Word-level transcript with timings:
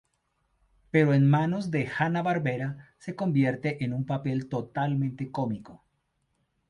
Pero 0.89 1.13
en 1.13 1.29
manos 1.29 1.69
de 1.69 1.87
Hanna-Barbera, 1.87 2.95
se 2.97 3.15
convierte 3.15 3.83
en 3.85 3.93
un 3.93 4.03
papel 4.03 4.49
totalmente 4.49 5.29
cómico. 5.29 5.83